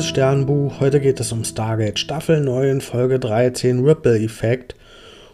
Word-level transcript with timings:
liebes 0.00 0.08
Sternbuch, 0.08 0.80
heute 0.80 0.98
geht 0.98 1.20
es 1.20 1.30
um 1.30 1.44
Stargate 1.44 1.98
Staffel 1.98 2.40
9, 2.40 2.80
Folge 2.80 3.18
13, 3.18 3.84
Ripple 3.84 4.18
Effekt. 4.18 4.74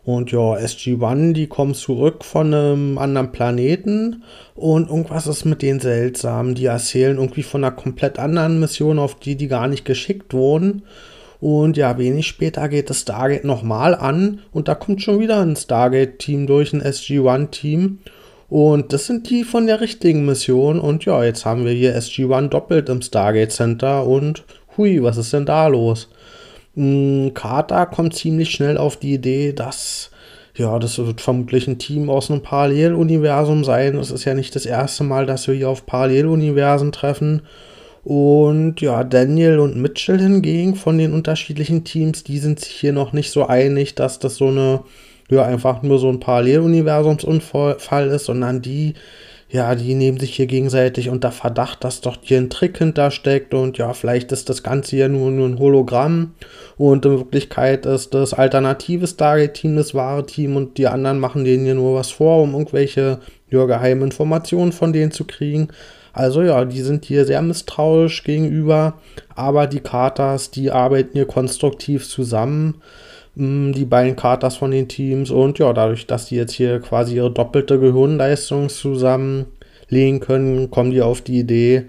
Und 0.05 0.33
ja, 0.33 0.57
SG-1, 0.57 1.35
die 1.35 1.47
kommen 1.47 1.75
zurück 1.75 2.25
von 2.25 2.53
einem 2.53 2.99
anderen 2.99 3.31
Planeten 3.31 4.25
und 4.57 4.89
irgendwas 4.89 5.29
ist 5.29 5.45
mit 5.45 5.63
denen 5.63 5.79
seltsam. 5.79 6.57
Die 6.57 6.65
erzählen 6.65 7.17
irgendwie 7.17 7.45
von 7.45 7.63
einer 7.63 7.77
komplett 7.77 8.19
anderen 8.19 8.59
Mission, 8.59 8.99
auf 8.99 9.15
die 9.15 9.37
die 9.37 9.47
gar 9.47 9.69
nicht 9.69 9.85
geschickt 9.85 10.35
wurden. 10.35 10.83
Und 11.41 11.77
ja, 11.77 11.97
wenig 11.97 12.27
später 12.27 12.69
geht 12.69 12.91
das 12.91 13.03
Stargate 13.03 13.45
nochmal 13.45 13.95
an 13.95 14.41
und 14.51 14.67
da 14.67 14.75
kommt 14.75 15.01
schon 15.01 15.21
wieder 15.21 15.43
ein 15.43 15.55
Stargate-Team 15.55 16.49
durch, 16.49 16.73
ein 16.73 16.83
SG-1-Team. 16.83 18.01
Und 18.49 18.93
das 18.93 19.07
sind 19.07 19.29
die 19.29 19.45
von 19.45 19.67
der 19.67 19.81
richtigen 19.81 20.25
Mission. 20.25 20.79
Und 20.79 21.05
ja, 21.05 21.25
jetzt 21.25 21.45
haben 21.45 21.65
wir 21.65 21.73
hier 21.73 21.97
SG-1 21.97 22.49
doppelt 22.49 22.89
im 22.89 23.03
Stargate 23.03 23.53
Center. 23.53 24.07
Und 24.07 24.45
hui, 24.77 25.03
was 25.03 25.17
ist 25.17 25.33
denn 25.33 25.47
da 25.47 25.67
los? 25.67 26.09
Hm, 26.75 27.33
Carter 27.35 27.87
kommt 27.87 28.15
ziemlich 28.15 28.51
schnell 28.51 28.79
auf 28.79 28.97
die 28.97 29.15
Idee, 29.15 29.53
dass 29.53 30.11
ja, 30.59 30.79
das 30.79 30.99
wird 30.99 31.21
vermutlich 31.21 31.69
ein 31.69 31.79
Team 31.79 32.09
aus 32.09 32.31
einem 32.31 32.41
Paralleluniversum 32.41 33.63
sein. 33.63 33.97
Es 33.97 34.11
ist 34.11 34.25
ja 34.25 34.33
nicht 34.33 34.55
das 34.57 34.65
erste 34.65 35.05
Mal, 35.05 35.27
dass 35.27 35.47
wir 35.47 35.55
hier 35.55 35.69
auf 35.69 35.85
Paralleluniversen 35.85 36.93
treffen. 36.93 37.43
Und 38.09 38.81
ja, 38.83 39.03
Daniel 39.03 39.59
und 39.59 39.75
Mitchell 39.75 40.21
hingegen 40.21 40.77
von 40.77 40.97
den 40.97 41.13
unterschiedlichen 41.13 41.83
Teams, 41.83 42.23
die 42.23 42.39
sind 42.39 42.61
sich 42.61 42.71
hier 42.71 42.93
noch 42.93 43.13
nicht 43.13 43.33
so 43.33 43.49
einig, 43.49 43.97
dass 43.97 44.21
das 44.21 44.37
so 44.37 44.47
eine 44.47 44.85
ja 45.29 45.45
einfach 45.45 45.83
nur 45.83 45.99
so 45.99 46.09
ein 46.09 46.21
Paralleluniversumsunfall 46.21 48.07
ist, 48.07 48.27
sondern 48.27 48.63
die, 48.63 48.95
ja, 49.51 49.75
die 49.75 49.97
nehmen 49.97 50.21
sich 50.21 50.37
hier 50.37 50.47
gegenseitig 50.47 51.09
unter 51.09 51.33
Verdacht, 51.33 51.83
dass 51.83 52.01
doch 52.01 52.19
hier 52.21 52.39
ein 52.39 52.49
Trick 52.49 52.79
hintersteckt 52.79 53.55
und 53.55 53.77
ja, 53.77 53.93
vielleicht 53.93 54.31
ist 54.31 54.49
das 54.51 54.63
Ganze 54.63 54.95
hier 54.95 55.09
nur, 55.09 55.33
nur 55.33 55.49
ein 55.49 55.59
Hologramm 55.59 56.35
und 56.77 57.05
in 57.05 57.11
Wirklichkeit 57.11 57.87
ist 57.87 58.15
das 58.15 58.35
alternative 58.35 59.09
Stargate-Team 59.09 59.75
das 59.75 59.95
wahre 59.97 60.25
Team 60.27 60.55
und 60.55 60.79
die 60.79 60.87
anderen 60.87 61.19
machen 61.19 61.45
denen 61.45 61.65
hier 61.65 61.75
nur 61.75 61.97
was 61.97 62.13
vor, 62.13 62.41
um 62.45 62.53
irgendwelche 62.53 63.19
ja, 63.51 63.65
geheimen 63.65 64.05
Informationen 64.05 64.71
von 64.71 64.93
denen 64.93 65.11
zu 65.11 65.25
kriegen. 65.25 65.71
Also 66.17 66.41
ja, 66.41 66.65
die 66.65 66.81
sind 66.81 67.05
hier 67.05 67.27
sehr 67.27 67.43
misstrauisch 67.43 68.25
gegenüber, 68.25 68.95
aber 69.35 69.67
die 69.67 69.81
Katas, 69.81 70.51
die 70.51 70.71
arbeiten 70.71 71.11
hier 71.13 71.27
konstruktiv 71.27 72.09
zusammen. 72.09 72.77
Die 73.35 73.85
beiden 73.85 74.17
Katas 74.17 74.57
von 74.57 74.71
den 74.71 74.89
Teams 74.89 75.31
und 75.31 75.59
ja, 75.59 75.75
dadurch, 75.75 76.07
dass 76.07 76.25
die 76.29 76.37
jetzt 76.37 76.55
hier 76.55 76.81
quasi 76.81 77.17
ihre 77.17 77.31
doppelte 77.31 77.79
Gehirnleistung 77.79 78.71
zusammenlegen 78.71 80.21
können, 80.21 80.71
kommen 80.71 80.91
die 80.91 81.03
auf 81.03 81.21
die 81.21 81.41
Idee, 81.41 81.85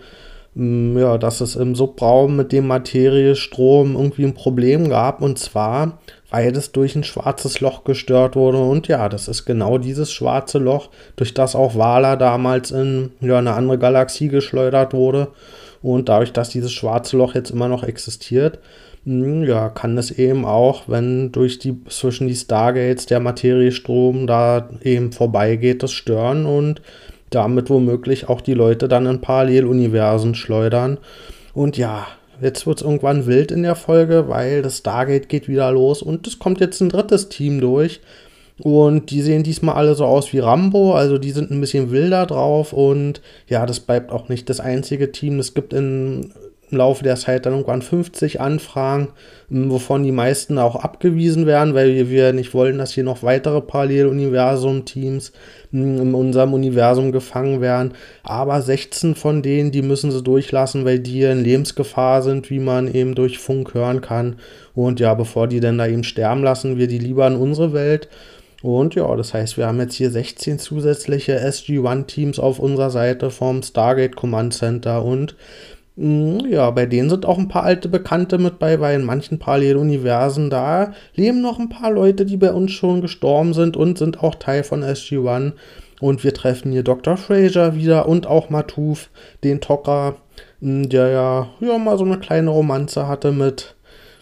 ja, 0.55 1.17
dass 1.17 1.39
es 1.39 1.55
im 1.55 1.73
Subraum 1.73 2.35
mit 2.35 2.51
dem 2.51 2.67
Materiestrom 2.67 3.95
irgendwie 3.95 4.25
ein 4.25 4.33
Problem 4.33 4.89
gab. 4.89 5.21
Und 5.21 5.39
zwar, 5.39 5.99
weil 6.29 6.55
es 6.55 6.71
durch 6.71 6.95
ein 6.95 7.03
schwarzes 7.03 7.61
Loch 7.61 7.83
gestört 7.83 8.35
wurde 8.35 8.59
und 8.59 8.87
ja, 8.87 9.09
das 9.09 9.27
ist 9.27 9.45
genau 9.45 9.77
dieses 9.77 10.11
schwarze 10.11 10.59
Loch, 10.59 10.89
durch 11.15 11.33
das 11.33 11.55
auch 11.55 11.75
Wala 11.75 12.15
damals 12.15 12.71
in 12.71 13.11
ja, 13.21 13.37
eine 13.37 13.53
andere 13.53 13.77
Galaxie 13.77 14.27
geschleudert 14.27 14.93
wurde 14.93 15.29
und 15.81 16.09
dadurch, 16.09 16.33
dass 16.33 16.49
dieses 16.49 16.73
schwarze 16.73 17.17
Loch 17.17 17.35
jetzt 17.35 17.51
immer 17.51 17.67
noch 17.67 17.83
existiert, 17.83 18.59
hm, 19.05 19.43
ja, 19.43 19.69
kann 19.69 19.97
es 19.97 20.11
eben 20.11 20.43
auch, 20.43 20.83
wenn 20.87 21.31
durch 21.31 21.59
die 21.59 21.81
zwischen 21.85 22.27
die 22.27 22.35
Stargates 22.35 23.05
der 23.05 23.21
Materiestrom 23.21 24.27
da 24.27 24.69
eben 24.81 25.13
vorbeigeht, 25.13 25.81
das 25.81 25.93
stören 25.93 26.45
und 26.45 26.81
damit 27.29 27.69
womöglich 27.69 28.27
auch 28.27 28.41
die 28.41 28.53
Leute 28.53 28.89
dann 28.89 29.05
in 29.05 29.21
Paralleluniversen 29.21 30.35
schleudern. 30.35 30.97
Und 31.53 31.77
ja, 31.77 32.07
jetzt 32.41 32.65
wird 32.67 32.79
es 32.79 32.85
irgendwann 32.85 33.25
wild 33.25 33.51
in 33.51 33.63
der 33.63 33.75
Folge, 33.75 34.27
weil 34.27 34.61
das 34.61 34.79
Stargate 34.79 35.29
geht 35.29 35.47
wieder 35.47 35.71
los 35.71 36.01
und 36.01 36.27
es 36.27 36.39
kommt 36.39 36.59
jetzt 36.59 36.81
ein 36.81 36.89
drittes 36.89 37.29
Team 37.29 37.61
durch. 37.61 38.01
Und 38.59 39.11
die 39.11 39.21
sehen 39.21 39.43
diesmal 39.43 39.75
alle 39.75 39.93
so 39.93 40.05
aus 40.05 40.33
wie 40.33 40.39
Rambo, 40.39 40.95
also 40.95 41.19
die 41.19 41.31
sind 41.31 41.51
ein 41.51 41.61
bisschen 41.61 41.91
wilder 41.91 42.25
drauf 42.25 42.73
und 42.73 43.21
ja, 43.47 43.67
das 43.67 43.79
bleibt 43.79 44.11
auch 44.11 44.29
nicht 44.29 44.49
das 44.49 44.59
einzige 44.59 45.11
Team. 45.11 45.37
Es 45.37 45.53
gibt 45.53 45.73
in 45.73 46.31
im 46.69 46.77
Laufe 46.77 47.03
der 47.03 47.15
Zeit 47.15 47.45
dann 47.45 47.53
irgendwann 47.53 47.81
50 47.81 48.41
Anfragen, 48.41 49.09
wovon 49.49 50.03
die 50.03 50.11
meisten 50.11 50.57
auch 50.57 50.75
abgewiesen 50.75 51.45
werden, 51.45 51.73
weil 51.73 52.09
wir 52.09 52.33
nicht 52.33 52.53
wollen, 52.53 52.77
dass 52.77 52.91
hier 52.91 53.05
noch 53.05 53.23
weitere 53.23 53.61
Paralleluniversum-Teams 53.61 55.31
in 55.71 56.13
unserem 56.13 56.53
Universum 56.53 57.11
gefangen 57.11 57.61
werden. 57.61 57.93
Aber 58.23 58.61
16 58.61 59.15
von 59.15 59.41
denen, 59.41 59.71
die 59.71 59.81
müssen 59.81 60.11
sie 60.11 60.21
durchlassen, 60.21 60.83
weil 60.83 60.99
die 60.99 61.21
in 61.23 61.43
Lebensgefahr 61.43 62.21
sind, 62.21 62.49
wie 62.49 62.59
man 62.59 62.93
eben 62.93 63.15
durch 63.15 63.39
Funk 63.39 63.73
hören 63.73 64.01
kann. 64.01 64.35
Und 64.75 64.99
ja, 64.99 65.13
bevor 65.13 65.47
die 65.47 65.61
dann 65.61 65.77
da 65.77 65.87
eben 65.87 66.03
sterben, 66.03 66.43
lassen 66.43 66.77
wir 66.77 66.87
die 66.87 66.99
lieber 66.99 67.27
in 67.27 67.35
unsere 67.35 67.73
Welt. 67.73 68.09
Und 68.63 68.95
ja, 68.95 69.15
das 69.15 69.33
heißt, 69.33 69.57
wir 69.57 69.67
haben 69.67 69.79
jetzt 69.79 69.95
hier 69.95 70.09
16 70.09 70.59
zusätzliche 70.59 71.39
SG-1-Teams 71.39 72.39
auf 72.39 72.59
unserer 72.59 72.89
Seite 72.89 73.29
vom 73.29 73.61
Stargate 73.61 74.15
Command 74.15 74.53
Center 74.53 75.05
und 75.05 75.35
ja, 75.97 76.69
bei 76.69 76.85
denen 76.85 77.09
sind 77.09 77.25
auch 77.25 77.39
ein 77.39 77.47
paar 77.47 77.63
alte 77.63 77.89
Bekannte 77.89 78.37
mit 78.37 78.59
bei, 78.59 78.79
weil 78.79 78.99
in 78.99 79.05
manchen 79.05 79.39
Paralleluniversen 79.39 80.51
da 80.51 80.93
leben 81.15 81.41
noch 81.41 81.57
ein 81.57 81.69
paar 81.69 81.91
Leute, 81.91 82.23
die 82.23 82.37
bei 82.37 82.53
uns 82.53 82.71
schon 82.71 83.01
gestorben 83.01 83.53
sind 83.53 83.75
und 83.75 83.97
sind 83.97 84.21
auch 84.21 84.35
Teil 84.35 84.63
von 84.63 84.83
SG-1. 84.83 85.53
Und 85.99 86.23
wir 86.23 86.35
treffen 86.35 86.71
hier 86.71 86.83
Dr. 86.83 87.17
Fraser 87.17 87.75
wieder 87.75 88.07
und 88.07 88.27
auch 88.27 88.51
Matuf, 88.51 89.09
den 89.43 89.59
Tocker, 89.59 90.17
hm, 90.61 90.87
der 90.87 91.07
ja, 91.09 91.47
ja 91.59 91.77
mal 91.79 91.97
so 91.97 92.05
eine 92.05 92.19
kleine 92.19 92.51
Romanze 92.51 93.07
hatte 93.07 93.31
mit 93.31 93.75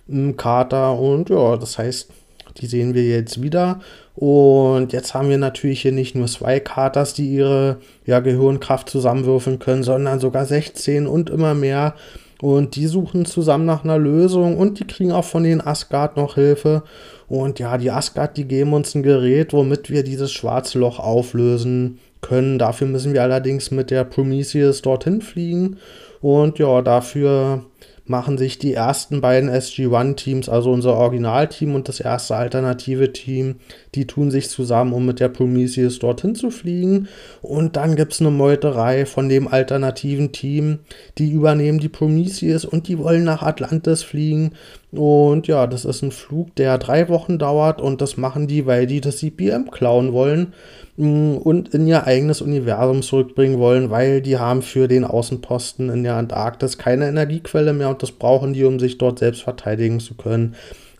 hm, 0.08 0.38
Carter. 0.38 0.97
Und 0.97 1.30
ja, 1.30 1.58
das 1.58 1.78
heißt, 1.78 2.09
die 2.58 2.68
sehen 2.68 2.94
wir 2.94 3.04
jetzt 3.04 3.42
wieder. 3.42 3.80
Und 4.16 4.94
jetzt 4.94 5.14
haben 5.14 5.30
wir 5.30 5.38
natürlich 5.38 5.82
hier 5.82 5.92
nicht 5.92 6.16
nur 6.16 6.28
zwei 6.28 6.60
Katers, 6.60 7.14
die 7.14 7.28
ihre 7.30 7.78
ja, 8.06 8.20
Gehirnkraft 8.20 8.90
zusammenwürfeln 8.90 9.60
können, 9.60 9.84
sondern 9.84 10.20
sogar 10.20 10.46
16 10.46 11.08
und 11.08 11.30
immer 11.30 11.54
mehr. 11.54 11.96
Und 12.42 12.76
die 12.76 12.88
suchen 12.88 13.26
zusammen 13.26 13.66
nach 13.66 13.84
einer 13.84 13.98
Lösung 13.98 14.58
und 14.58 14.80
die 14.80 14.88
kriegen 14.88 15.12
auch 15.12 15.26
von 15.26 15.44
den 15.44 15.66
Asgard 15.66 16.18
noch 16.18 16.36
Hilfe. 16.36 16.84
Und 17.28 17.60
ja, 17.60 17.78
die 17.78 17.92
Asgard, 17.92 18.38
die 18.38 18.46
geben 18.46 18.74
uns 18.74 18.94
ein 18.94 19.04
Gerät, 19.04 19.54
womit 19.54 19.90
wir 19.90 20.04
dieses 20.04 20.32
schwarze 20.32 20.80
Loch 20.80 21.00
auflösen 21.00 22.00
können. 22.22 22.60
Dafür 22.60 22.88
müssen 22.88 23.14
wir 23.14 23.24
allerdings 23.24 23.72
mit 23.72 23.90
der 23.90 24.04
Prometheus 24.04 24.82
dorthin 24.82 25.22
fliegen. 25.22 25.78
Und 26.22 26.60
ja, 26.60 26.82
dafür 26.82 27.66
machen 28.08 28.38
sich 28.38 28.60
die 28.60 28.74
ersten 28.74 29.20
beiden 29.22 29.50
SG-1-Teams, 29.50 30.48
also 30.48 30.72
unser 30.72 30.94
Originalteam 30.94 31.74
und 31.74 31.88
das 31.88 32.00
erste 32.00 32.36
alternative 32.36 33.12
Team, 33.14 33.56
die 33.96 34.06
tun 34.06 34.30
sich 34.30 34.50
zusammen, 34.50 34.94
um 34.94 35.06
mit 35.06 35.20
der 35.20 35.30
Prometheus 35.30 36.00
dorthin 36.00 36.36
zu 36.36 36.52
fliegen. 36.52 37.08
Und 37.42 37.76
dann 37.76 37.96
gibt 37.96 38.14
es 38.14 38.22
eine 38.22 38.32
Meuterei 38.32 39.06
von 39.06 39.28
dem 39.28 39.48
alternativen 39.48 40.32
Team, 40.32 40.80
die 41.18 41.32
übernehmen 41.32 41.80
die 41.80 41.90
Prometheus 41.90 42.64
und 42.66 42.88
die 42.88 43.00
wollen 43.00 43.24
nach 43.24 43.42
Atlantis 43.42 44.04
fliegen. 44.04 44.52
Und 44.98 45.48
ja, 45.48 45.68
das 45.68 45.86
ist 45.86 46.02
ein 46.02 46.12
Flug, 46.12 46.56
der 46.56 46.78
drei 46.78 47.10
Wochen 47.10 47.38
dauert 47.38 47.82
und 47.82 48.02
das 48.02 48.18
machen 48.18 48.48
die, 48.48 48.66
weil 48.66 48.88
die 48.88 49.02
das 49.02 49.18
CPM 49.18 49.72
klauen 49.72 50.14
wollen 50.14 50.54
und 50.98 51.74
in 51.74 51.88
ihr 51.88 52.08
eigenes 52.08 52.42
Universum 52.42 53.02
zurückbringen 53.02 53.60
wollen, 53.60 53.90
weil 53.90 54.22
die 54.22 54.38
haben 54.38 54.62
für 54.62 54.88
den 54.88 55.04
Außenposten 55.04 55.90
in 55.90 56.04
der 56.04 56.16
Antarktis 56.16 56.78
keine 56.78 57.10
Energiequelle 57.10 57.74
mehr 57.74 57.90
und 57.90 58.02
das 58.02 58.12
brauchen 58.12 58.54
die, 58.54 58.64
um 58.64 58.80
sich 58.80 58.98
dort 58.98 59.20
selbst 59.20 59.44
verteidigen 59.44 60.00
zu 60.00 60.14
können. 60.16 60.56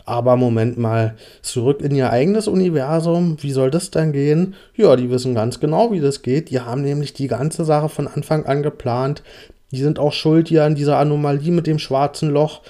Aber 0.06 0.36
Moment 0.36 0.78
mal, 0.78 1.16
zurück 1.42 1.82
in 1.82 1.96
ihr 1.96 2.12
eigenes 2.12 2.48
Universum, 2.48 3.38
wie 3.41 3.52
soll 3.52 3.72
das 3.72 3.90
dann 3.90 4.12
gehen? 4.12 4.53
Ja, 4.76 4.96
die 4.96 5.09
wissen 5.09 5.34
ganz 5.34 5.59
genau, 5.59 5.91
wie 5.91 6.00
das 6.00 6.22
geht. 6.22 6.52
Die 6.52 6.59
haben 6.59 6.84
nämlich 6.84 7.14
die 7.14 7.28
ganze 7.28 7.66
Sache 7.66 7.90
von 7.90 8.08
Anfang 8.08 8.46
an 8.46 8.62
geplant. 8.62 9.24
Die 9.72 9.82
sind 9.82 9.98
auch 9.98 10.14
schuld 10.14 10.50
hier 10.50 10.64
an 10.64 10.76
dieser 10.76 10.98
Anomalie 11.00 11.52
mit 11.52 11.66
dem 11.66 11.80
schwarzen 11.80 12.30
Loch 12.30 12.62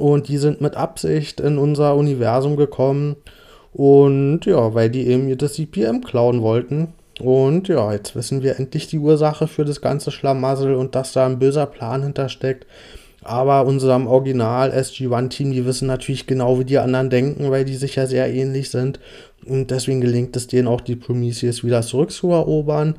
und 0.00 0.28
die 0.28 0.38
sind 0.38 0.60
mit 0.60 0.76
Absicht 0.76 1.40
in 1.40 1.58
unser 1.58 1.94
Universum 1.94 2.56
gekommen 2.56 3.16
und 3.72 4.46
ja, 4.46 4.74
weil 4.74 4.90
die 4.90 5.06
eben 5.06 5.36
das 5.38 5.54
CPM 5.54 6.00
klauen 6.02 6.42
wollten. 6.42 6.88
Und 7.20 7.68
ja, 7.68 7.92
jetzt 7.92 8.16
wissen 8.16 8.42
wir 8.42 8.58
endlich 8.58 8.86
die 8.86 8.98
Ursache 8.98 9.46
für 9.46 9.64
das 9.64 9.80
ganze 9.80 10.10
Schlamassel 10.10 10.74
und 10.74 10.94
dass 10.94 11.12
da 11.12 11.26
ein 11.26 11.38
böser 11.38 11.66
Plan 11.66 12.02
hintersteckt. 12.02 12.66
Aber 13.22 13.66
unserem 13.66 14.06
Original 14.06 14.72
SG-1-Team, 14.72 15.52
die 15.52 15.66
wissen 15.66 15.86
natürlich 15.86 16.26
genau, 16.26 16.58
wie 16.58 16.64
die 16.64 16.78
anderen 16.78 17.10
denken, 17.10 17.50
weil 17.50 17.66
die 17.66 17.76
sich 17.76 17.96
ja 17.96 18.06
sehr 18.06 18.32
ähnlich 18.32 18.70
sind. 18.70 18.98
Und 19.44 19.70
deswegen 19.70 20.00
gelingt 20.00 20.34
es 20.36 20.46
denen 20.46 20.68
auch, 20.68 20.80
die 20.80 20.96
Prometheus 20.96 21.62
wieder 21.62 21.82
zurückzuerobern. 21.82 22.94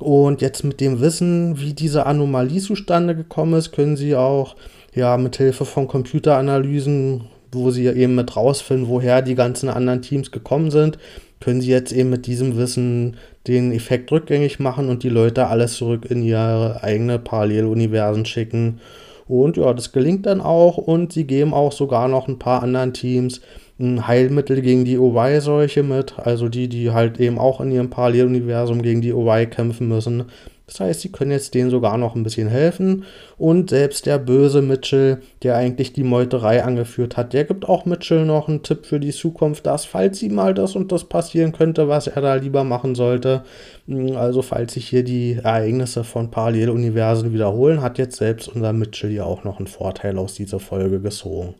Und 0.00 0.40
jetzt 0.40 0.64
mit 0.64 0.80
dem 0.80 1.00
Wissen, 1.00 1.60
wie 1.60 1.72
diese 1.72 2.06
Anomalie 2.06 2.60
zustande 2.60 3.14
gekommen 3.14 3.54
ist, 3.54 3.70
können 3.70 3.96
sie 3.96 4.16
auch 4.16 4.56
ja 4.94 5.16
mit 5.16 5.36
Hilfe 5.36 5.64
von 5.64 5.88
Computeranalysen 5.88 7.28
wo 7.52 7.70
sie 7.70 7.86
eben 7.86 8.14
mit 8.14 8.36
rausfinden, 8.36 8.88
woher 8.88 9.22
die 9.22 9.34
ganzen 9.34 9.68
anderen 9.68 10.02
Teams 10.02 10.30
gekommen 10.30 10.70
sind, 10.70 10.98
können 11.40 11.60
sie 11.60 11.70
jetzt 11.70 11.92
eben 11.92 12.10
mit 12.10 12.26
diesem 12.26 12.56
Wissen 12.56 13.16
den 13.46 13.72
Effekt 13.72 14.12
rückgängig 14.12 14.60
machen 14.60 14.88
und 14.88 15.02
die 15.02 15.08
Leute 15.08 15.46
alles 15.46 15.74
zurück 15.74 16.04
in 16.08 16.22
ihre 16.22 16.82
eigene 16.82 17.18
Paralleluniversen 17.18 18.26
schicken. 18.26 18.80
Und 19.26 19.56
ja, 19.56 19.72
das 19.72 19.92
gelingt 19.92 20.26
dann 20.26 20.40
auch 20.40 20.76
und 20.76 21.12
sie 21.12 21.24
geben 21.24 21.54
auch 21.54 21.72
sogar 21.72 22.08
noch 22.08 22.28
ein 22.28 22.38
paar 22.38 22.62
anderen 22.62 22.92
Teams 22.92 23.40
ein 23.78 24.06
Heilmittel 24.06 24.60
gegen 24.60 24.84
die 24.84 24.98
OY-Seuche 24.98 25.82
mit, 25.82 26.18
also 26.18 26.50
die, 26.50 26.68
die 26.68 26.90
halt 26.90 27.18
eben 27.18 27.38
auch 27.38 27.62
in 27.62 27.72
ihrem 27.72 27.88
Paralleluniversum 27.88 28.82
gegen 28.82 29.00
die 29.00 29.14
OY 29.14 29.46
kämpfen 29.46 29.88
müssen. 29.88 30.24
Das 30.70 30.78
heißt, 30.78 31.00
sie 31.00 31.10
können 31.10 31.32
jetzt 31.32 31.54
denen 31.54 31.68
sogar 31.68 31.98
noch 31.98 32.14
ein 32.14 32.22
bisschen 32.22 32.46
helfen. 32.46 33.04
Und 33.36 33.70
selbst 33.70 34.06
der 34.06 34.18
böse 34.18 34.62
Mitchell, 34.62 35.20
der 35.42 35.56
eigentlich 35.56 35.92
die 35.92 36.04
Meuterei 36.04 36.62
angeführt 36.62 37.16
hat, 37.16 37.32
der 37.32 37.44
gibt 37.44 37.68
auch 37.68 37.86
Mitchell 37.86 38.24
noch 38.24 38.48
einen 38.48 38.62
Tipp 38.62 38.86
für 38.86 39.00
die 39.00 39.10
Zukunft, 39.10 39.66
dass 39.66 39.84
falls 39.84 40.22
ihm 40.22 40.36
mal 40.36 40.54
das 40.54 40.76
und 40.76 40.92
das 40.92 41.04
passieren 41.04 41.50
könnte, 41.50 41.88
was 41.88 42.06
er 42.06 42.22
da 42.22 42.36
lieber 42.36 42.62
machen 42.62 42.94
sollte. 42.94 43.42
Hm, 43.88 44.16
also 44.16 44.42
falls 44.42 44.74
sich 44.74 44.88
hier 44.88 45.02
die 45.02 45.40
Ereignisse 45.42 46.04
von 46.04 46.30
Paralleluniversen 46.30 47.32
wiederholen, 47.32 47.82
hat 47.82 47.98
jetzt 47.98 48.18
selbst 48.18 48.46
unser 48.46 48.72
Mitchell 48.72 49.10
ja 49.10 49.24
auch 49.24 49.42
noch 49.42 49.58
einen 49.58 49.66
Vorteil 49.66 50.18
aus 50.18 50.34
dieser 50.34 50.60
Folge 50.60 51.00
gezogen. 51.00 51.54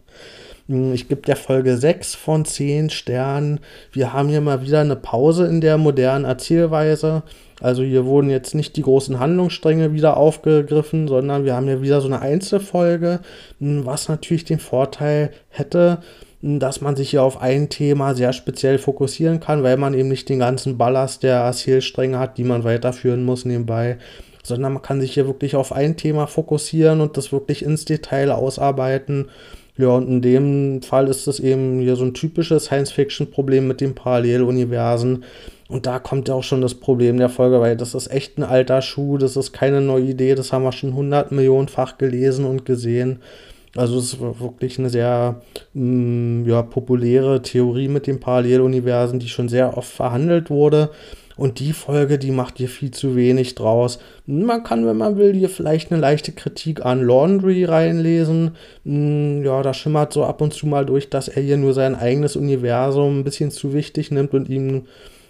Hm, 0.71 0.95
ich 0.95 1.09
gebe 1.09 1.23
der 1.23 1.37
Folge 1.37 1.77
6 1.77 2.15
von 2.15 2.45
10 2.45 2.91
Sternen. 2.91 3.59
Wir 3.93 4.13
haben 4.13 4.29
hier 4.29 4.41
mal 4.41 4.63
wieder 4.63 4.81
eine 4.81 4.95
Pause 4.95 5.47
in 5.47 5.61
der 5.61 5.77
modernen 5.79 6.25
Erzählweise. 6.25 7.25
Also 7.61 7.83
hier 7.83 8.07
wurden 8.07 8.31
jetzt 8.31 8.55
nicht 8.55 8.77
die 8.77 8.83
großen 8.83 9.19
Handlungsstränge 9.19 9.93
wieder 9.93 10.17
aufgegriffen, 10.17 11.09
sondern 11.09 11.45
wir 11.45 11.57
haben 11.57 11.67
hier 11.67 11.83
wieder 11.83 12.01
so 12.01 12.07
eine 12.07 12.23
Einzelfolge, 12.23 13.19
hm, 13.59 13.85
was 13.85 14.09
natürlich 14.09 14.45
den 14.45 14.61
Vorteil 14.61 15.33
hätte, 15.49 15.99
hm, 16.41 16.61
dass 16.61 16.81
man 16.81 16.95
sich 16.95 17.11
hier 17.11 17.25
auf 17.25 17.43
ein 17.43 17.69
Thema 17.69 18.15
sehr 18.15 18.33
speziell 18.33 18.79
fokussieren 18.79 19.41
kann, 19.41 19.65
weil 19.65 19.77
man 19.77 19.93
eben 19.93 20.09
nicht 20.09 20.29
den 20.29 20.39
ganzen 20.39 20.79
Ballast 20.79 21.25
der 21.25 21.39
Erzählstränge 21.39 22.21
hat, 22.21 22.39
die 22.39 22.45
man 22.45 22.63
weiterführen 22.63 23.25
muss 23.25 23.45
nebenbei, 23.45 23.99
sondern 24.45 24.75
man 24.75 24.83
kann 24.83 25.01
sich 25.01 25.15
hier 25.15 25.27
wirklich 25.27 25.57
auf 25.57 25.73
ein 25.73 25.97
Thema 25.97 26.29
fokussieren 26.29 27.01
und 27.01 27.17
das 27.17 27.33
wirklich 27.33 27.65
ins 27.65 27.85
Detail 27.87 28.31
ausarbeiten. 28.31 29.27
Ja, 29.81 29.89
und 29.89 30.09
in 30.09 30.21
dem 30.21 30.83
Fall 30.83 31.09
ist 31.09 31.27
es 31.27 31.41
eben 31.41 31.81
hier 31.81 31.97
so 31.97 32.05
ein 32.05 32.13
typisches 32.13 32.67
Science-Fiction-Problem 32.67 33.67
mit 33.67 33.81
den 33.81 33.95
Paralleluniversen. 33.95 35.25
Und 35.69 35.87
da 35.87 35.99
kommt 35.99 36.29
ja 36.29 36.35
auch 36.35 36.43
schon 36.43 36.61
das 36.61 36.75
Problem 36.75 37.17
der 37.17 37.31
Folge, 37.31 37.61
weil 37.61 37.77
das 37.77 37.95
ist 37.95 38.11
echt 38.11 38.37
ein 38.37 38.43
alter 38.43 38.83
Schuh, 38.83 39.17
das 39.17 39.37
ist 39.37 39.53
keine 39.53 39.81
neue 39.81 40.05
Idee, 40.05 40.35
das 40.35 40.53
haben 40.53 40.65
wir 40.65 40.73
schon 40.73 40.91
100 40.91 41.33
Millionenfach 41.33 41.97
gelesen 41.97 42.45
und 42.45 42.67
gesehen. 42.67 43.21
Also 43.77 43.99
es 43.99 44.15
ist 44.15 44.21
wirklich 44.21 44.79
eine 44.79 44.91
sehr 44.91 45.41
mh, 45.73 46.43
mm, 46.43 46.49
ja, 46.49 46.63
populäre 46.63 47.41
Theorie 47.41 47.89
mit 47.89 48.07
den 48.07 48.21
Paralleluniversen, 48.21 49.19
die 49.19 49.29
schon 49.29 49.49
sehr 49.49 49.79
oft 49.79 49.91
verhandelt 49.91 50.51
wurde. 50.51 50.91
Und 51.41 51.59
die 51.59 51.73
Folge, 51.73 52.19
die 52.19 52.33
macht 52.33 52.59
hier 52.59 52.69
viel 52.69 52.91
zu 52.91 53.17
wenig 53.17 53.55
draus. 53.55 53.99
Man 54.27 54.63
kann, 54.63 54.85
wenn 54.85 54.99
man 54.99 55.17
will, 55.17 55.33
hier 55.33 55.49
vielleicht 55.49 55.91
eine 55.91 55.99
leichte 55.99 56.33
Kritik 56.33 56.85
an 56.85 57.03
Laundry 57.03 57.65
reinlesen. 57.65 58.57
Hm, 58.85 59.43
ja, 59.43 59.63
da 59.63 59.73
schimmert 59.73 60.13
so 60.13 60.23
ab 60.27 60.43
und 60.43 60.53
zu 60.53 60.67
mal 60.67 60.85
durch, 60.85 61.09
dass 61.09 61.29
er 61.29 61.41
hier 61.41 61.57
nur 61.57 61.73
sein 61.73 61.95
eigenes 61.95 62.37
Universum 62.37 63.21
ein 63.21 63.25
bisschen 63.25 63.51
zu 63.51 63.73
wichtig 63.73 64.11
nimmt 64.11 64.35
und 64.35 64.51
ihm 64.51 64.83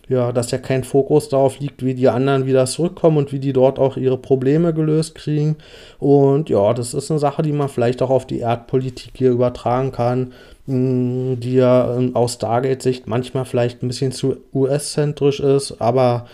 ja, 0.08 0.32
dass 0.32 0.50
ja 0.50 0.58
kein 0.58 0.82
Fokus 0.82 1.28
darauf 1.28 1.60
liegt, 1.60 1.84
wie 1.84 1.94
die 1.94 2.08
anderen 2.08 2.44
wieder 2.44 2.66
zurückkommen 2.66 3.16
und 3.16 3.30
wie 3.30 3.38
die 3.38 3.52
dort 3.52 3.78
auch 3.78 3.96
ihre 3.96 4.18
Probleme 4.18 4.74
gelöst 4.74 5.14
kriegen. 5.14 5.58
Und 6.00 6.50
ja, 6.50 6.74
das 6.74 6.92
ist 6.92 7.12
eine 7.12 7.20
Sache, 7.20 7.42
die 7.42 7.52
man 7.52 7.68
vielleicht 7.68 8.02
auch 8.02 8.10
auf 8.10 8.26
die 8.26 8.40
Erdpolitik 8.40 9.12
hier 9.14 9.30
übertragen 9.30 9.92
kann, 9.92 10.32
die 10.70 11.54
ja 11.54 11.96
ähm, 11.96 12.14
aus 12.14 12.34
Stargate-Sicht 12.34 13.06
manchmal 13.06 13.44
vielleicht 13.44 13.82
ein 13.82 13.88
bisschen 13.88 14.12
zu 14.12 14.36
US-zentrisch 14.54 15.40
ist, 15.40 15.80
aber 15.80 16.26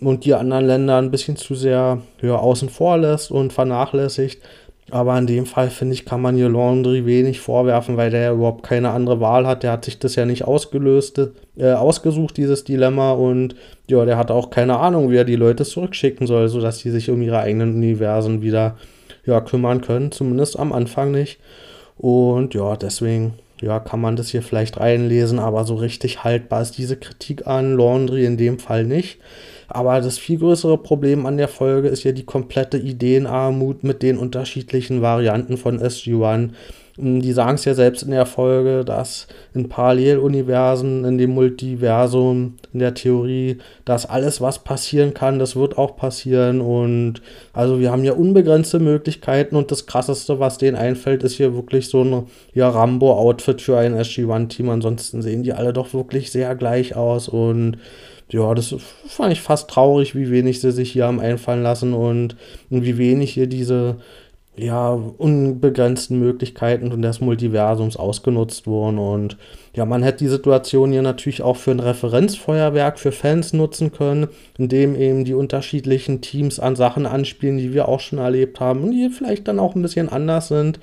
und 0.00 0.24
die 0.24 0.34
anderen 0.34 0.66
Länder 0.66 0.96
ein 0.96 1.10
bisschen 1.10 1.36
zu 1.36 1.54
sehr 1.54 2.00
ja, 2.22 2.36
außen 2.36 2.70
vor 2.70 2.96
lässt 2.96 3.30
und 3.30 3.52
vernachlässigt. 3.52 4.42
Aber 4.90 5.16
in 5.16 5.26
dem 5.26 5.46
Fall, 5.46 5.70
finde 5.70 5.94
ich, 5.94 6.04
kann 6.04 6.20
man 6.20 6.36
hier 6.36 6.48
Laundry 6.48 7.06
wenig 7.06 7.40
vorwerfen, 7.40 7.96
weil 7.96 8.10
der 8.10 8.20
ja 8.20 8.32
überhaupt 8.32 8.62
keine 8.62 8.90
andere 8.90 9.20
Wahl 9.20 9.46
hat. 9.46 9.62
Der 9.62 9.72
hat 9.72 9.84
sich 9.84 9.98
das 9.98 10.16
ja 10.16 10.26
nicht 10.26 10.44
ausgelöst, 10.44 11.20
äh, 11.56 11.72
ausgesucht, 11.72 12.36
dieses 12.36 12.64
Dilemma. 12.64 13.12
Und 13.12 13.54
ja, 13.88 14.04
der 14.04 14.18
hat 14.18 14.30
auch 14.30 14.50
keine 14.50 14.78
Ahnung, 14.78 15.10
wie 15.10 15.16
er 15.16 15.24
die 15.24 15.36
Leute 15.36 15.64
zurückschicken 15.64 16.26
soll, 16.26 16.48
sodass 16.48 16.80
sie 16.80 16.90
sich 16.90 17.10
um 17.10 17.22
ihre 17.22 17.38
eigenen 17.38 17.74
Universen 17.74 18.42
wieder 18.42 18.76
ja, 19.24 19.40
kümmern 19.40 19.80
können. 19.80 20.12
Zumindest 20.12 20.58
am 20.58 20.72
Anfang 20.72 21.10
nicht. 21.10 21.38
Und 21.96 22.54
ja, 22.54 22.76
deswegen 22.76 23.34
ja, 23.62 23.80
kann 23.80 24.00
man 24.00 24.16
das 24.16 24.28
hier 24.28 24.42
vielleicht 24.42 24.78
reinlesen, 24.80 25.38
aber 25.38 25.64
so 25.64 25.76
richtig 25.76 26.24
haltbar 26.24 26.62
ist 26.62 26.76
diese 26.76 26.96
Kritik 26.96 27.46
an 27.46 27.76
Laundry 27.76 28.24
in 28.26 28.36
dem 28.36 28.58
Fall 28.58 28.84
nicht. 28.84 29.18
Aber 29.68 30.00
das 30.00 30.18
viel 30.18 30.38
größere 30.38 30.76
Problem 30.76 31.24
an 31.24 31.38
der 31.38 31.48
Folge 31.48 31.88
ist 31.88 32.04
ja 32.04 32.12
die 32.12 32.26
komplette 32.26 32.76
Ideenarmut 32.76 33.84
mit 33.84 34.02
den 34.02 34.18
unterschiedlichen 34.18 35.00
Varianten 35.00 35.56
von 35.56 35.80
SG-1. 35.80 36.50
Hm, 36.96 37.22
die 37.22 37.32
sagen 37.32 37.54
es 37.54 37.64
ja 37.64 37.74
selbst 37.74 38.02
in 38.02 38.10
der 38.10 38.26
Folge, 38.26 38.84
dass 38.84 39.26
in 39.54 39.68
Paralleluniversen, 39.68 41.04
in 41.04 41.18
dem 41.18 41.30
Multiversum, 41.30 42.54
in 42.72 42.78
der 42.80 42.94
Theorie, 42.94 43.58
dass 43.84 44.06
alles, 44.06 44.40
was 44.40 44.62
passieren 44.64 45.14
kann, 45.14 45.38
das 45.38 45.56
wird 45.56 45.78
auch 45.78 45.96
passieren. 45.96 46.60
Und 46.60 47.22
also 47.52 47.80
wir 47.80 47.90
haben 47.90 48.04
ja 48.04 48.12
unbegrenzte 48.12 48.78
Möglichkeiten 48.78 49.56
und 49.56 49.70
das 49.70 49.86
krasseste, 49.86 50.38
was 50.38 50.58
denen 50.58 50.76
einfällt, 50.76 51.22
ist 51.22 51.36
hier 51.36 51.54
wirklich 51.54 51.88
so 51.88 52.02
ein 52.04 52.26
ja, 52.54 52.68
Rambo-Outfit 52.68 53.62
für 53.62 53.78
ein 53.78 53.94
SG-1-Team. 53.94 54.68
Ansonsten 54.68 55.22
sehen 55.22 55.42
die 55.42 55.52
alle 55.52 55.72
doch 55.72 55.94
wirklich 55.94 56.30
sehr 56.30 56.54
gleich 56.54 56.96
aus 56.96 57.28
und 57.28 57.78
ja, 58.28 58.54
das 58.54 58.74
fand 59.06 59.32
ich 59.32 59.42
fast 59.42 59.68
traurig, 59.68 60.14
wie 60.14 60.30
wenig 60.30 60.60
sie 60.60 60.72
sich 60.72 60.92
hier 60.92 61.04
haben 61.04 61.20
einfallen 61.20 61.62
lassen 61.62 61.92
und, 61.92 62.36
und 62.70 62.82
wie 62.82 62.96
wenig 62.96 63.32
hier 63.32 63.46
diese 63.46 63.96
ja, 64.56 64.90
unbegrenzten 64.90 66.18
Möglichkeiten 66.18 67.00
des 67.00 67.20
Multiversums 67.20 67.96
ausgenutzt 67.96 68.66
wurden. 68.66 68.98
Und 68.98 69.38
ja, 69.74 69.86
man 69.86 70.02
hätte 70.02 70.18
die 70.18 70.28
Situation 70.28 70.92
hier 70.92 71.02
natürlich 71.02 71.42
auch 71.42 71.56
für 71.56 71.70
ein 71.70 71.80
Referenzfeuerwerk 71.80 72.98
für 72.98 73.12
Fans 73.12 73.52
nutzen 73.52 73.92
können, 73.92 74.28
indem 74.58 74.94
eben 74.94 75.24
die 75.24 75.34
unterschiedlichen 75.34 76.20
Teams 76.20 76.60
an 76.60 76.76
Sachen 76.76 77.06
anspielen, 77.06 77.56
die 77.56 77.72
wir 77.72 77.88
auch 77.88 78.00
schon 78.00 78.18
erlebt 78.18 78.60
haben 78.60 78.82
und 78.82 78.90
die 78.92 79.08
vielleicht 79.08 79.48
dann 79.48 79.58
auch 79.58 79.74
ein 79.74 79.82
bisschen 79.82 80.08
anders 80.08 80.48
sind 80.48 80.78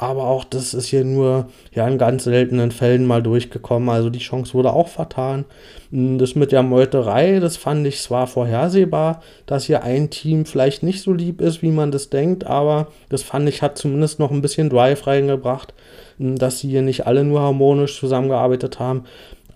aber 0.00 0.28
auch 0.28 0.44
das 0.44 0.72
ist 0.72 0.86
hier 0.86 1.04
nur 1.04 1.48
ja 1.74 1.86
in 1.86 1.98
ganz 1.98 2.24
seltenen 2.24 2.70
Fällen 2.70 3.04
mal 3.04 3.22
durchgekommen. 3.22 3.90
Also 3.90 4.08
die 4.08 4.18
Chance 4.18 4.54
wurde 4.54 4.72
auch 4.72 4.88
vertan. 4.88 5.44
Hm, 5.90 6.16
das 6.16 6.34
mit 6.34 6.52
der 6.52 6.62
Meuterei, 6.62 7.38
das 7.38 7.58
fand 7.58 7.86
ich 7.86 8.00
zwar 8.00 8.26
vorhersehbar, 8.26 9.22
dass 9.44 9.64
hier 9.64 9.82
ein 9.82 10.08
Team 10.08 10.46
vielleicht 10.46 10.82
nicht 10.82 11.02
so 11.02 11.12
lieb 11.12 11.42
ist, 11.42 11.60
wie 11.60 11.70
man 11.70 11.90
das 11.90 12.08
denkt, 12.08 12.46
aber 12.46 12.88
das 13.10 13.22
fand 13.22 13.46
ich 13.50 13.60
hat 13.60 13.76
zumindest 13.76 14.18
noch 14.18 14.30
ein 14.30 14.40
bisschen 14.40 14.70
Drive 14.70 15.06
reingebracht, 15.06 15.74
dass 16.20 16.60
sie 16.60 16.68
hier 16.68 16.82
nicht 16.82 17.06
alle 17.06 17.24
nur 17.24 17.40
harmonisch 17.40 17.98
zusammengearbeitet 17.98 18.78
haben. 18.78 19.04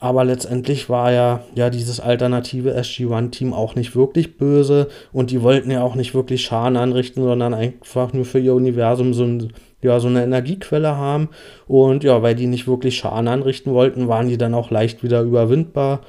Aber 0.01 0.25
letztendlich 0.25 0.91
war 0.91 1.13
ja, 1.13 1.41
ja 1.55 1.71
dieses 1.71 2.01
alternative 2.01 2.75
SG-1-Team 2.75 3.55
auch 3.55 3.75
nicht 3.75 3.95
wirklich 3.97 4.37
böse 4.37 4.89
und 5.13 5.31
die 5.31 5.43
wollten 5.43 5.71
ja 5.71 5.83
auch 5.83 5.95
nicht 5.95 6.15
wirklich 6.15 6.45
Schaden 6.45 6.77
anrichten, 6.77 7.23
sondern 7.23 7.55
einfach 7.55 8.13
nur 8.13 8.25
für 8.25 8.39
ihr 8.39 8.55
Universum 8.55 9.15
so 9.15 9.25
ein 9.25 9.53
ja, 9.85 10.01
so 10.01 10.09
eine 10.09 10.25
Energiequelle 10.25 10.97
haben. 10.97 11.29
Und 11.69 12.05
ja, 12.05 12.23
weil 12.23 12.35
die 12.35 12.47
nicht 12.47 12.67
wirklich 12.67 12.97
Schaden 12.97 13.29
anrichten 13.29 13.73
wollten, 13.75 14.09
waren 14.09 14.29
die 14.29 14.39
dann 14.39 14.55
auch 14.55 14.71
leicht 14.71 15.05
wieder 15.05 15.21
überwindbar. 15.21 16.01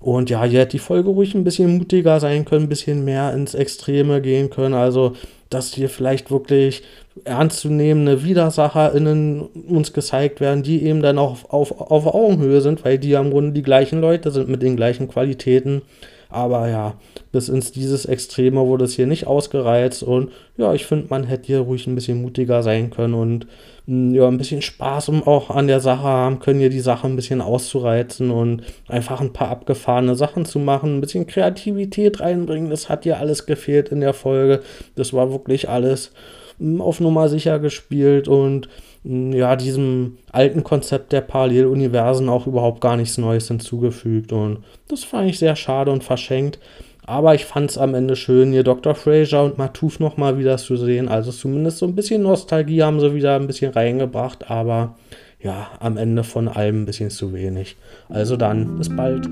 Und 0.00 0.30
ja, 0.30 0.44
hier 0.44 0.60
hätte 0.60 0.72
die 0.72 0.78
Folge 0.78 1.10
ruhig 1.10 1.34
ein 1.34 1.44
bisschen 1.44 1.76
mutiger 1.76 2.20
sein 2.20 2.44
können, 2.44 2.66
ein 2.66 2.68
bisschen 2.68 3.04
mehr 3.04 3.32
ins 3.32 3.54
Extreme 3.54 4.20
gehen 4.20 4.48
können. 4.48 4.74
Also, 4.74 5.14
dass 5.50 5.72
hier 5.72 5.88
vielleicht 5.88 6.30
wirklich 6.30 6.82
ernstzunehmende 7.24 8.22
WidersacherInnen 8.22 9.40
uns 9.68 9.92
gezeigt 9.92 10.40
werden, 10.40 10.62
die 10.62 10.84
eben 10.84 11.02
dann 11.02 11.18
auch 11.18 11.50
auf, 11.50 11.80
auf 11.80 12.06
Augenhöhe 12.06 12.60
sind, 12.60 12.84
weil 12.84 12.98
die 12.98 13.10
ja 13.10 13.20
im 13.20 13.30
Grunde 13.30 13.52
die 13.52 13.62
gleichen 13.62 14.00
Leute 14.00 14.30
sind 14.30 14.48
mit 14.48 14.62
den 14.62 14.76
gleichen 14.76 15.08
Qualitäten. 15.08 15.82
Aber 16.30 16.68
ja, 16.68 16.94
bis 17.32 17.48
ins 17.48 17.72
dieses 17.72 18.04
Extreme 18.04 18.66
wurde 18.66 18.84
es 18.84 18.94
hier 18.94 19.06
nicht 19.06 19.26
ausgereizt 19.26 20.02
und 20.02 20.30
ja, 20.58 20.74
ich 20.74 20.84
finde, 20.84 21.06
man 21.08 21.24
hätte 21.24 21.46
hier 21.46 21.60
ruhig 21.60 21.86
ein 21.86 21.94
bisschen 21.94 22.20
mutiger 22.20 22.62
sein 22.62 22.90
können 22.90 23.14
und 23.14 23.46
hm, 23.86 24.14
ja, 24.14 24.28
ein 24.28 24.36
bisschen 24.36 24.60
Spaß 24.60 25.08
um 25.08 25.26
auch 25.26 25.48
an 25.48 25.68
der 25.68 25.80
Sache 25.80 26.02
haben 26.02 26.38
können, 26.40 26.60
hier 26.60 26.68
die 26.68 26.80
Sache 26.80 27.06
ein 27.06 27.16
bisschen 27.16 27.40
auszureizen 27.40 28.30
und 28.30 28.62
einfach 28.88 29.22
ein 29.22 29.32
paar 29.32 29.48
abgefahrene 29.48 30.14
Sachen 30.16 30.44
zu 30.44 30.58
machen, 30.58 30.98
ein 30.98 31.00
bisschen 31.00 31.26
Kreativität 31.26 32.20
reinbringen. 32.20 32.68
Das 32.68 32.90
hat 32.90 33.04
hier 33.04 33.18
alles 33.18 33.46
gefehlt 33.46 33.88
in 33.88 34.00
der 34.00 34.12
Folge. 34.12 34.60
Das 34.96 35.14
war 35.14 35.32
wirklich 35.32 35.70
alles 35.70 36.12
hm, 36.58 36.82
auf 36.82 37.00
Nummer 37.00 37.30
sicher 37.30 37.58
gespielt 37.58 38.28
und 38.28 38.68
ja, 39.04 39.56
diesem 39.56 40.18
alten 40.32 40.64
Konzept 40.64 41.12
der 41.12 41.20
Paralleluniversen 41.20 42.28
auch 42.28 42.46
überhaupt 42.46 42.80
gar 42.80 42.96
nichts 42.96 43.18
Neues 43.18 43.48
hinzugefügt. 43.48 44.32
Und 44.32 44.64
das 44.88 45.04
fand 45.04 45.30
ich 45.30 45.38
sehr 45.38 45.56
schade 45.56 45.90
und 45.90 46.04
verschenkt. 46.04 46.58
Aber 47.06 47.34
ich 47.34 47.46
fand 47.46 47.70
es 47.70 47.78
am 47.78 47.94
Ende 47.94 48.16
schön, 48.16 48.52
hier 48.52 48.64
Dr. 48.64 48.94
Fraser 48.94 49.42
und 49.42 49.56
Matouf 49.56 49.98
nochmal 49.98 50.36
wieder 50.38 50.58
zu 50.58 50.76
sehen. 50.76 51.08
Also 51.08 51.32
zumindest 51.32 51.78
so 51.78 51.86
ein 51.86 51.94
bisschen 51.94 52.22
Nostalgie 52.22 52.82
haben 52.82 53.00
sie 53.00 53.14
wieder 53.14 53.36
ein 53.36 53.46
bisschen 53.46 53.72
reingebracht. 53.72 54.50
Aber 54.50 54.96
ja, 55.40 55.68
am 55.80 55.96
Ende 55.96 56.22
von 56.22 56.48
allem 56.48 56.82
ein 56.82 56.86
bisschen 56.86 57.08
zu 57.08 57.32
wenig. 57.32 57.76
Also 58.10 58.36
dann, 58.36 58.76
bis 58.76 58.94
bald. 58.94 59.26